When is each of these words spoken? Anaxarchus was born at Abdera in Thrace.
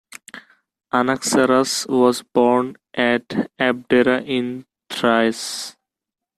Anaxarchus 0.91 1.85
was 1.87 2.23
born 2.23 2.75
at 2.95 3.23
Abdera 3.59 4.25
in 4.25 4.65
Thrace. 4.89 5.75